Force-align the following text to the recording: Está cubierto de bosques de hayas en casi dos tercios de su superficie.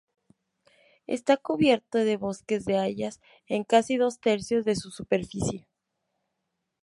Está 1.05 1.37
cubierto 1.37 1.99
de 1.99 2.17
bosques 2.17 2.65
de 2.65 2.75
hayas 2.79 3.21
en 3.45 3.63
casi 3.63 3.97
dos 3.97 4.19
tercios 4.19 4.65
de 4.65 4.75
su 4.75 4.89
superficie. 4.89 5.67